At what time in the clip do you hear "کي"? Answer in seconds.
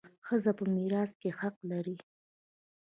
1.21-1.29